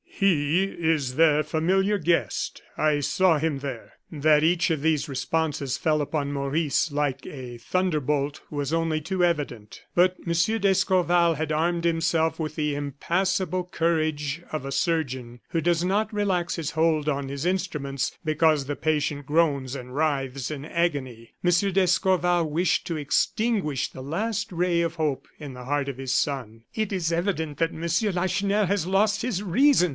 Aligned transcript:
"He 0.07 0.63
is 0.63 1.15
their 1.15 1.41
familiar 1.41 1.97
guest. 1.97 2.61
I 2.77 2.99
saw 2.99 3.39
him 3.39 3.59
there." 3.59 3.93
That 4.11 4.43
each 4.43 4.69
of 4.69 4.81
these 4.81 5.09
responses 5.09 5.77
fell 5.77 5.99
upon 5.99 6.31
Maurice 6.31 6.91
like 6.91 7.25
a 7.25 7.57
thunder 7.57 7.99
bolt 7.99 8.41
was 8.51 8.71
only 8.71 9.01
too 9.01 9.23
evident. 9.23 9.81
But 9.95 10.17
M. 10.27 10.33
d'Escorval 10.59 11.35
had 11.35 11.51
armed 11.51 11.85
himself 11.85 12.39
with 12.39 12.55
the 12.55 12.75
impassable 12.75 13.63
courage 13.63 14.43
of 14.51 14.63
a 14.63 14.71
surgeon 14.71 15.39
who 15.49 15.61
does 15.61 15.83
not 15.83 16.13
relax 16.13 16.55
his 16.55 16.71
hold 16.71 17.09
on 17.09 17.27
his 17.27 17.45
instruments 17.45 18.15
because 18.23 18.65
the 18.65 18.75
patient 18.75 19.25
groans 19.25 19.75
and 19.75 19.95
writhes 19.95 20.51
in 20.51 20.65
agony. 20.65 21.33
M. 21.43 21.51
d'Escorval 21.71 22.47
wished 22.47 22.85
to 22.87 22.97
extinguish 22.97 23.89
the 23.89 24.03
last 24.03 24.51
ray 24.51 24.81
of 24.81 24.95
hope 24.95 25.27
in 25.39 25.53
the 25.53 25.65
heart 25.65 25.89
of 25.89 25.97
his 25.97 26.13
son. 26.13 26.63
"It 26.75 26.91
is 26.91 27.11
evident 27.11 27.57
that 27.57 27.73
Monsieur 27.73 28.11
Lacheneur 28.11 28.65
has 28.65 28.85
lost 28.85 29.23
his 29.23 29.41
reason!" 29.41 29.89